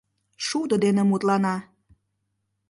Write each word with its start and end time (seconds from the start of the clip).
Шудо 0.45 0.75
дене 0.83 1.03
мутлана. 1.09 1.55